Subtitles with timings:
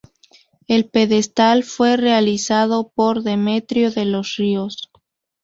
[0.67, 4.89] El pedestal fue realizado por Demetrio de los Ríos.